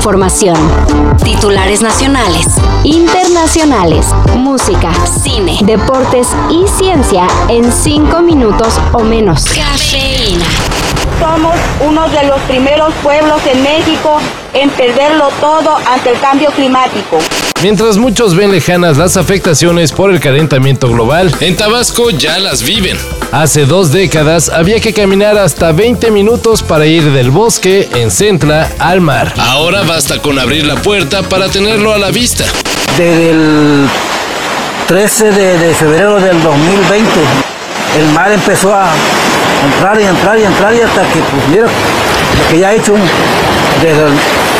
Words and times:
información. 0.00 0.56
Titulares 1.22 1.82
nacionales, 1.82 2.46
internacionales, 2.84 4.06
música, 4.34 4.90
cine, 5.04 5.58
deportes 5.62 6.28
y 6.48 6.66
ciencia 6.66 7.26
en 7.48 7.70
cinco 7.70 8.22
minutos 8.22 8.80
o 8.92 9.00
menos. 9.00 9.44
Cafeína. 9.44 10.46
Somos 11.20 11.54
uno 11.86 12.08
de 12.08 12.22
los 12.28 12.40
primeros 12.48 12.94
pueblos 13.02 13.42
en 13.44 13.62
México 13.62 14.16
en 14.54 14.70
perderlo 14.70 15.28
todo 15.38 15.76
ante 15.86 16.12
el 16.12 16.20
cambio 16.20 16.50
climático. 16.52 17.18
Mientras 17.62 17.98
muchos 17.98 18.34
ven 18.34 18.52
lejanas 18.52 18.96
las 18.96 19.18
afectaciones 19.18 19.92
por 19.92 20.10
el 20.10 20.18
calentamiento 20.18 20.88
global, 20.88 21.30
en 21.40 21.56
Tabasco 21.56 22.08
ya 22.08 22.38
las 22.38 22.62
viven. 22.62 22.96
Hace 23.32 23.66
dos 23.66 23.92
décadas 23.92 24.48
había 24.48 24.80
que 24.80 24.94
caminar 24.94 25.36
hasta 25.36 25.70
20 25.72 26.10
minutos 26.10 26.62
para 26.62 26.86
ir 26.86 27.12
del 27.12 27.30
bosque, 27.30 27.86
en 27.94 28.10
Centla, 28.10 28.70
al 28.78 29.02
mar. 29.02 29.34
Ahora 29.36 29.82
basta 29.82 30.22
con 30.22 30.38
abrir 30.38 30.64
la 30.64 30.76
puerta 30.76 31.22
para 31.22 31.50
tenerlo 31.50 31.92
a 31.92 31.98
la 31.98 32.10
vista. 32.10 32.44
Desde 32.96 33.30
el 33.30 33.86
13 34.88 35.30
de, 35.30 35.74
febrero 35.74 36.18
del 36.18 36.42
2020, 36.42 37.10
el 37.98 38.06
mar 38.14 38.32
empezó 38.32 38.74
a 38.74 38.90
entrar 39.66 40.00
y 40.00 40.04
entrar 40.04 40.38
y 40.38 40.44
entrar 40.44 40.74
y 40.74 40.80
hasta 40.80 41.02
que, 41.02 41.20
pues 41.20 41.48
mira, 41.50 41.64
lo 41.64 42.48
que 42.50 42.58
ya 42.58 42.68
ha 42.68 42.74
hecho 42.74 42.94
desde 43.82 44.06
el 44.06 44.12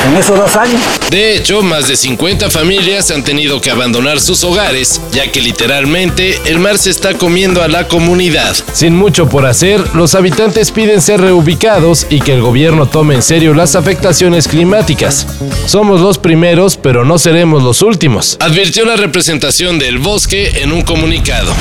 en 0.06 0.16
esos 0.16 0.38
dos 0.38 0.56
años. 0.56 0.80
De 1.10 1.36
hecho, 1.36 1.62
más 1.62 1.88
de 1.88 1.96
50 1.96 2.50
familias 2.50 3.10
han 3.10 3.22
tenido 3.22 3.60
que 3.60 3.70
abandonar 3.70 4.20
sus 4.20 4.42
hogares, 4.44 5.00
ya 5.12 5.30
que 5.30 5.40
literalmente 5.40 6.40
el 6.46 6.58
mar 6.58 6.78
se 6.78 6.90
está 6.90 7.14
comiendo 7.14 7.62
a 7.62 7.68
la 7.68 7.88
comunidad. 7.88 8.56
Sin 8.72 8.96
mucho 8.96 9.28
por 9.28 9.46
hacer, 9.46 9.94
los 9.94 10.14
habitantes 10.14 10.70
piden 10.70 11.00
ser 11.00 11.20
reubicados 11.20 12.06
y 12.08 12.20
que 12.20 12.32
el 12.32 12.40
gobierno 12.40 12.86
tome 12.86 13.14
en 13.14 13.22
serio 13.22 13.54
las 13.54 13.76
afectaciones 13.76 14.48
climáticas. 14.48 15.26
Somos 15.66 16.00
los 16.00 16.18
primeros, 16.18 16.76
pero 16.76 17.04
no 17.04 17.18
seremos 17.18 17.62
los 17.62 17.82
últimos, 17.82 18.36
advirtió 18.40 18.84
la 18.84 18.96
representación 18.96 19.78
del 19.78 19.98
bosque 19.98 20.62
en 20.62 20.72
un 20.72 20.82
comunicado. 20.82 21.52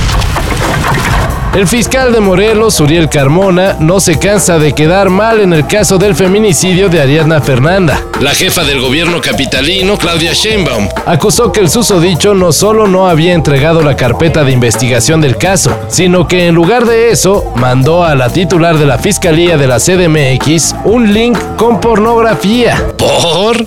El 1.56 1.68
fiscal 1.68 2.14
de 2.14 2.20
Morelos, 2.20 2.80
Uriel 2.80 3.10
Carmona, 3.10 3.76
no 3.80 4.00
se 4.00 4.20
cansa 4.20 4.60
de 4.60 4.74
quedar 4.74 5.10
mal 5.10 5.40
en 5.40 5.52
el 5.52 5.66
caso 5.66 5.98
del 5.98 6.14
feminicidio 6.14 6.90
de 6.90 7.02
Ariadna 7.02 7.42
Fernanda. 7.42 8.06
La 8.22 8.36
jefa 8.36 8.64
del 8.64 8.80
gobierno 8.80 9.20
capitalino, 9.20 9.98
Claudia 9.98 10.34
Sheinbaum, 10.34 10.88
acusó 11.08 11.52
que 11.52 11.60
el 11.60 11.70
susodicho 11.72 12.36
no 12.36 12.52
solo 12.52 12.88
no 12.88 13.10
había 13.10 13.34
entregado 13.34 13.82
la 13.82 13.96
carpeta 13.96 14.44
de 14.44 14.52
investigación 14.52 15.22
del 15.22 15.38
caso, 15.38 15.76
sino 15.88 16.28
que 16.28 16.46
en 16.46 16.54
lugar 16.54 16.86
de 16.86 17.10
eso, 17.10 17.52
mandó 17.56 18.04
a 18.04 18.14
la 18.14 18.30
titular 18.30 18.78
de 18.78 18.86
la 18.86 19.00
Fiscalía 19.00 19.58
de 19.58 19.68
la 19.68 19.80
CDMX 19.80 20.76
un 20.86 21.12
link 21.14 21.38
con 21.58 21.82
pornografía. 21.82 22.94
¿Por? 22.96 23.66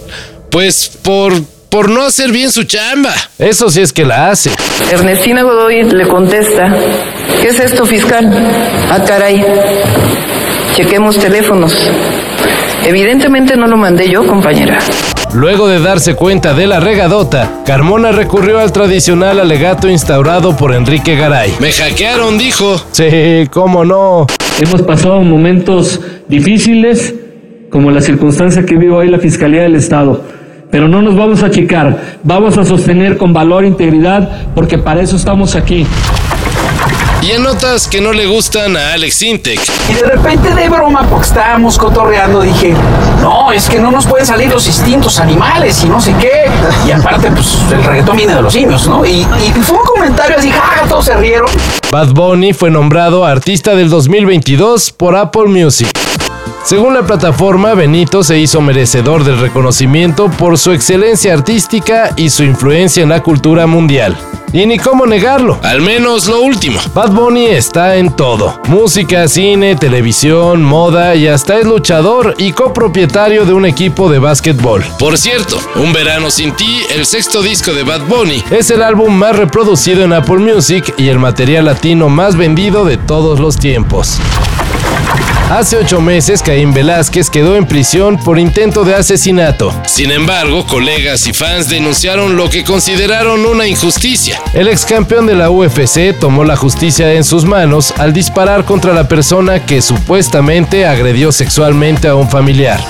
Pues 0.50 0.88
por 1.02 1.32
por 1.72 1.88
no 1.88 2.02
hacer 2.02 2.30
bien 2.30 2.52
su 2.52 2.64
chamba. 2.64 3.14
Eso 3.38 3.70
sí 3.70 3.80
es 3.80 3.94
que 3.94 4.04
la 4.04 4.28
hace. 4.28 4.50
Ernestina 4.90 5.42
Godoy 5.42 5.84
le 5.84 6.06
contesta, 6.06 6.76
¿qué 7.40 7.48
es 7.48 7.60
esto 7.60 7.84
fiscal? 7.86 8.30
Ah, 8.90 9.02
caray. 9.06 9.44
Chequemos 10.74 11.18
teléfonos. 11.18 11.90
Evidentemente 12.84 13.56
no 13.56 13.66
lo 13.66 13.76
mandé 13.76 14.08
yo, 14.10 14.26
compañera. 14.26 14.78
Luego 15.34 15.68
de 15.68 15.80
darse 15.80 16.14
cuenta 16.14 16.52
de 16.52 16.66
la 16.66 16.80
regadota, 16.80 17.62
Carmona 17.64 18.12
recurrió 18.12 18.58
al 18.58 18.72
tradicional 18.72 19.40
alegato 19.40 19.88
instaurado 19.88 20.56
por 20.56 20.74
Enrique 20.74 21.16
Garay. 21.16 21.54
Me 21.60 21.72
hackearon, 21.72 22.36
dijo. 22.36 22.76
Sí, 22.90 23.48
cómo 23.50 23.84
no. 23.84 24.26
Hemos 24.60 24.82
pasado 24.82 25.20
momentos 25.20 26.00
difíciles, 26.28 27.14
como 27.70 27.90
la 27.90 28.00
circunstancia 28.00 28.66
que 28.66 28.76
vive 28.76 28.92
hoy 28.92 29.08
la 29.08 29.18
Fiscalía 29.18 29.62
del 29.62 29.76
Estado 29.76 30.22
pero 30.72 30.88
no 30.88 31.02
nos 31.02 31.14
vamos 31.14 31.42
a 31.42 31.46
achicar, 31.46 32.18
vamos 32.24 32.56
a 32.56 32.64
sostener 32.64 33.18
con 33.18 33.34
valor 33.34 33.64
e 33.64 33.68
integridad 33.68 34.48
porque 34.54 34.78
para 34.78 35.02
eso 35.02 35.16
estamos 35.16 35.54
aquí. 35.54 35.86
Y 37.22 37.30
en 37.30 37.44
notas 37.44 37.86
que 37.86 38.00
no 38.00 38.12
le 38.12 38.26
gustan 38.26 38.76
a 38.76 38.94
Alex 38.94 39.22
Intec. 39.22 39.60
Y 39.88 39.94
de 39.94 40.02
repente 40.02 40.52
de 40.52 40.68
broma, 40.68 41.06
porque 41.08 41.28
estábamos 41.28 41.78
cotorreando, 41.78 42.42
dije, 42.42 42.74
no, 43.20 43.52
es 43.52 43.68
que 43.68 43.78
no 43.78 43.92
nos 43.92 44.06
pueden 44.06 44.26
salir 44.26 44.50
los 44.50 44.66
instintos 44.66 45.20
animales 45.20 45.84
y 45.84 45.88
no 45.88 46.00
sé 46.00 46.14
qué. 46.20 46.50
Y 46.84 46.90
aparte, 46.90 47.30
pues 47.30 47.58
el 47.70 47.84
reggaetón 47.84 48.16
viene 48.16 48.34
de 48.34 48.42
los 48.42 48.52
simios, 48.52 48.88
¿no? 48.88 49.06
Y, 49.06 49.24
fue 49.62 49.78
un 49.78 49.84
comentario 49.84 50.36
así, 50.36 50.50
jaja, 50.50 50.88
todos 50.88 51.04
se 51.04 51.16
rieron. 51.16 51.48
Bad 51.92 52.08
Bunny 52.08 52.52
fue 52.52 52.70
nombrado 52.70 53.24
artista 53.24 53.76
del 53.76 53.88
2022 53.88 54.90
por 54.90 55.14
Apple 55.14 55.46
Music. 55.46 56.01
Según 56.64 56.94
la 56.94 57.02
plataforma, 57.02 57.74
Benito 57.74 58.22
se 58.22 58.38
hizo 58.38 58.60
merecedor 58.60 59.24
del 59.24 59.40
reconocimiento 59.40 60.30
por 60.30 60.58
su 60.58 60.70
excelencia 60.70 61.34
artística 61.34 62.12
y 62.16 62.30
su 62.30 62.44
influencia 62.44 63.02
en 63.02 63.08
la 63.08 63.20
cultura 63.20 63.66
mundial. 63.66 64.16
Y 64.52 64.66
ni 64.66 64.78
cómo 64.78 65.06
negarlo, 65.06 65.58
al 65.62 65.80
menos 65.80 66.28
lo 66.28 66.42
último. 66.42 66.78
Bad 66.94 67.12
Bunny 67.12 67.46
está 67.46 67.96
en 67.96 68.14
todo. 68.14 68.60
Música, 68.68 69.26
cine, 69.26 69.76
televisión, 69.76 70.62
moda 70.62 71.14
y 71.16 71.26
hasta 71.26 71.58
es 71.58 71.66
luchador 71.66 72.34
y 72.38 72.52
copropietario 72.52 73.44
de 73.44 73.54
un 73.54 73.64
equipo 73.64 74.10
de 74.10 74.18
básquetbol. 74.18 74.84
Por 74.98 75.16
cierto, 75.18 75.58
Un 75.74 75.92
verano 75.92 76.30
sin 76.30 76.52
ti, 76.52 76.82
el 76.94 77.06
sexto 77.06 77.42
disco 77.42 77.72
de 77.72 77.82
Bad 77.82 78.02
Bunny, 78.02 78.44
es 78.50 78.70
el 78.70 78.82
álbum 78.82 79.12
más 79.12 79.36
reproducido 79.36 80.04
en 80.04 80.12
Apple 80.12 80.38
Music 80.38 80.94
y 80.98 81.08
el 81.08 81.18
material 81.18 81.64
latino 81.64 82.08
más 82.08 82.36
vendido 82.36 82.84
de 82.84 82.98
todos 82.98 83.40
los 83.40 83.56
tiempos. 83.56 84.18
Hace 85.52 85.76
ocho 85.76 86.00
meses, 86.00 86.42
Caín 86.42 86.72
Velázquez 86.72 87.28
quedó 87.28 87.56
en 87.56 87.66
prisión 87.66 88.16
por 88.16 88.38
intento 88.38 88.84
de 88.84 88.94
asesinato. 88.94 89.78
Sin 89.84 90.10
embargo, 90.10 90.66
colegas 90.66 91.26
y 91.26 91.34
fans 91.34 91.68
denunciaron 91.68 92.36
lo 92.36 92.48
que 92.48 92.64
consideraron 92.64 93.44
una 93.44 93.66
injusticia. 93.66 94.40
El 94.54 94.66
ex 94.66 94.86
campeón 94.86 95.26
de 95.26 95.34
la 95.34 95.50
UFC 95.50 96.18
tomó 96.18 96.44
la 96.44 96.56
justicia 96.56 97.12
en 97.12 97.22
sus 97.22 97.44
manos 97.44 97.92
al 97.98 98.14
disparar 98.14 98.64
contra 98.64 98.94
la 98.94 99.08
persona 99.08 99.66
que 99.66 99.82
supuestamente 99.82 100.86
agredió 100.86 101.30
sexualmente 101.32 102.08
a 102.08 102.14
un 102.14 102.30
familiar. 102.30 102.80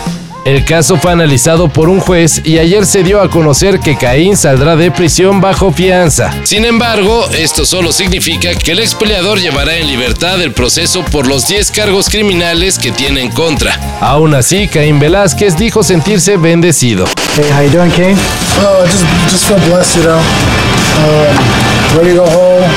El 0.45 0.65
caso 0.65 0.97
fue 0.97 1.13
analizado 1.13 1.69
por 1.69 1.89
un 1.89 2.01
juez 2.01 2.43
y 2.45 2.59
ayer 2.59 2.85
se 2.85 3.05
dio 3.05 3.21
a 3.21 3.31
conocer 3.31 3.79
que 3.79 3.97
Caín 3.97 4.37
saldrá 4.37 4.75
de 4.75 4.91
prisión 4.91 5.41
bajo 5.41 5.71
fianza. 5.71 6.33
Sin 6.43 6.65
embargo, 6.65 7.29
esto 7.33 7.65
solo 7.65 7.93
significa 7.93 8.53
que 8.57 8.73
el 8.73 8.81
ex 8.81 8.97
peleador 8.97 9.39
llevará 9.39 9.77
en 9.77 9.87
libertad 9.87 10.43
el 10.43 10.51
proceso 10.51 11.05
por 11.05 11.29
los 11.29 11.47
10 11.47 11.71
cargos 11.71 12.11
criminales 12.11 12.81
que 12.81 12.91
tiene 12.91 13.23
en 13.23 13.31
contra. 13.31 13.79
Aún 14.01 14.35
así, 14.35 14.67
Caín 14.67 14.99
Velázquez 14.99 15.57
dijo 15.57 15.85
sentirse 15.85 16.37
bendecido. 16.37 17.05
Hey, 17.37 17.49
how 17.53 17.63
you 17.63 17.71
doing, 17.71 17.93
Cain? 17.93 18.17
Oh, 18.63 18.85
just 18.85 19.05
just 19.31 19.45
feel 19.47 19.61
blessed, 19.71 19.97
you 19.97 20.03
know. 20.03 20.19
Um, 20.19 21.97
ready 21.97 22.15
to 22.15 22.17
go 22.17 22.27
home, 22.27 22.69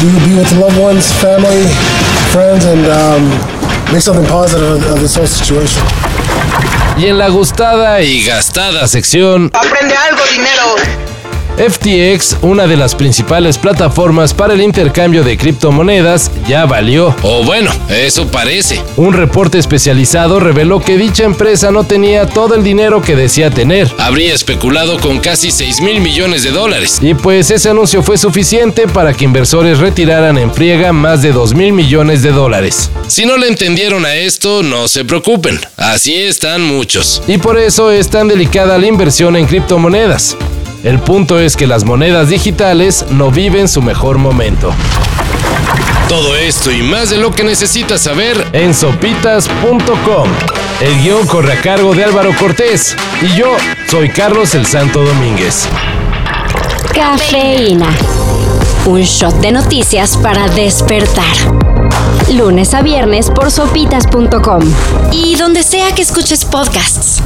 be, 0.00 0.30
be 0.30 0.38
with 0.38 0.48
the 0.48 0.60
loved 0.60 0.78
ones, 0.78 1.12
family, 1.20 1.66
friends, 2.30 2.64
and 2.66 2.86
um, 2.86 3.28
make 3.92 4.00
something 4.00 4.24
positive 4.26 4.80
of 4.86 5.00
this 5.00 5.16
whole 5.16 5.26
situation. 5.26 5.82
Y 7.02 7.06
en 7.06 7.18
la 7.18 7.30
gustada 7.30 8.00
y 8.00 8.22
gastada 8.22 8.86
sección... 8.86 9.50
Aprende 9.54 9.96
algo, 9.96 10.22
dinero. 10.30 11.11
FTX, 11.56 12.38
una 12.42 12.66
de 12.66 12.76
las 12.76 12.94
principales 12.94 13.58
plataformas 13.58 14.34
para 14.34 14.54
el 14.54 14.62
intercambio 14.62 15.22
de 15.22 15.36
criptomonedas, 15.36 16.30
ya 16.48 16.66
valió. 16.66 17.14
O 17.22 17.44
bueno, 17.44 17.70
eso 17.88 18.26
parece. 18.28 18.80
Un 18.96 19.12
reporte 19.12 19.58
especializado 19.58 20.40
reveló 20.40 20.80
que 20.80 20.96
dicha 20.96 21.24
empresa 21.24 21.70
no 21.70 21.84
tenía 21.84 22.26
todo 22.26 22.54
el 22.54 22.64
dinero 22.64 23.02
que 23.02 23.16
decía 23.16 23.50
tener. 23.50 23.90
Habría 23.98 24.34
especulado 24.34 24.98
con 24.98 25.20
casi 25.20 25.50
6 25.50 25.80
mil 25.82 26.00
millones 26.00 26.42
de 26.42 26.50
dólares. 26.50 26.98
Y 27.00 27.14
pues 27.14 27.50
ese 27.50 27.70
anuncio 27.70 28.02
fue 28.02 28.18
suficiente 28.18 28.88
para 28.88 29.12
que 29.14 29.24
inversores 29.24 29.78
retiraran 29.78 30.38
en 30.38 30.52
friega 30.52 30.92
más 30.92 31.22
de 31.22 31.32
2 31.32 31.54
mil 31.54 31.72
millones 31.72 32.22
de 32.22 32.32
dólares. 32.32 32.90
Si 33.08 33.24
no 33.24 33.36
le 33.36 33.48
entendieron 33.48 34.06
a 34.06 34.14
esto, 34.14 34.62
no 34.62 34.88
se 34.88 35.04
preocupen. 35.04 35.60
Así 35.76 36.14
están 36.14 36.62
muchos. 36.62 37.22
Y 37.26 37.38
por 37.38 37.58
eso 37.58 37.90
es 37.90 38.08
tan 38.08 38.28
delicada 38.28 38.78
la 38.78 38.86
inversión 38.86 39.36
en 39.36 39.46
criptomonedas. 39.46 40.36
El 40.84 40.98
punto 40.98 41.38
es 41.38 41.56
que 41.56 41.68
las 41.68 41.84
monedas 41.84 42.28
digitales 42.28 43.06
no 43.08 43.30
viven 43.30 43.68
su 43.68 43.82
mejor 43.82 44.18
momento. 44.18 44.74
Todo 46.08 46.34
esto 46.34 46.72
y 46.72 46.82
más 46.82 47.08
de 47.08 47.18
lo 47.18 47.30
que 47.30 47.44
necesitas 47.44 48.00
saber 48.00 48.48
en 48.52 48.74
sopitas.com. 48.74 50.28
El 50.80 51.02
guion 51.02 51.26
corre 51.28 51.52
a 51.52 51.60
cargo 51.60 51.94
de 51.94 52.02
Álvaro 52.02 52.32
Cortés 52.36 52.96
y 53.22 53.36
yo 53.36 53.56
soy 53.88 54.08
Carlos 54.08 54.56
el 54.56 54.66
Santo 54.66 55.04
Domínguez. 55.04 55.68
Cafeína. 56.92 57.88
Un 58.86 59.02
shot 59.02 59.36
de 59.36 59.52
noticias 59.52 60.16
para 60.16 60.48
despertar. 60.48 61.36
Lunes 62.34 62.74
a 62.74 62.82
viernes 62.82 63.30
por 63.30 63.52
sopitas.com 63.52 64.62
y 65.12 65.36
donde 65.36 65.62
sea 65.62 65.94
que 65.94 66.02
escuches 66.02 66.44
podcasts. 66.44 67.22